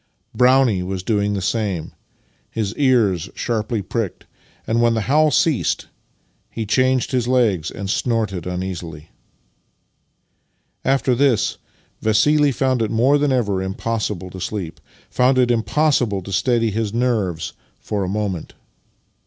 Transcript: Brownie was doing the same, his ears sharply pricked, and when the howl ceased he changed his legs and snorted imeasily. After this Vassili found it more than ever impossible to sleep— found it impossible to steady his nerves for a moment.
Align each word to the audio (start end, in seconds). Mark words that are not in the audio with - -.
Brownie 0.33 0.81
was 0.81 1.03
doing 1.03 1.33
the 1.35 1.43
same, 1.43 1.91
his 2.49 2.73
ears 2.75 3.29
sharply 3.35 3.83
pricked, 3.83 4.25
and 4.65 4.81
when 4.81 4.95
the 4.95 5.01
howl 5.01 5.29
ceased 5.29 5.89
he 6.49 6.65
changed 6.65 7.11
his 7.11 7.27
legs 7.27 7.69
and 7.69 7.87
snorted 7.87 8.45
imeasily. 8.47 9.09
After 10.83 11.13
this 11.13 11.59
Vassili 12.01 12.51
found 12.51 12.81
it 12.81 12.89
more 12.89 13.19
than 13.19 13.31
ever 13.31 13.61
impossible 13.61 14.31
to 14.31 14.41
sleep— 14.41 14.81
found 15.11 15.37
it 15.37 15.51
impossible 15.51 16.23
to 16.23 16.31
steady 16.31 16.71
his 16.71 16.91
nerves 16.95 17.53
for 17.79 18.03
a 18.03 18.09
moment. 18.09 18.55